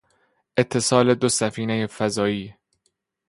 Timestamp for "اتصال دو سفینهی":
0.57-1.87